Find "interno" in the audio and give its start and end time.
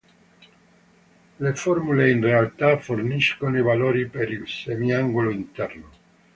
5.29-5.91